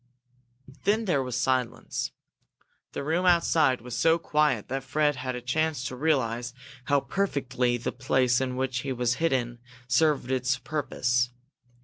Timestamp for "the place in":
7.77-8.55